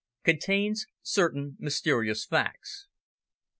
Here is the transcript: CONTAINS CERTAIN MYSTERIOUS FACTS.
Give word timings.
CONTAINS 0.25 0.87
CERTAIN 1.03 1.57
MYSTERIOUS 1.59 2.25
FACTS. 2.25 2.87